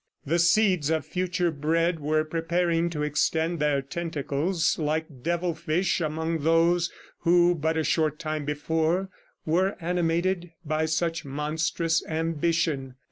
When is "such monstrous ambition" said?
10.85-12.95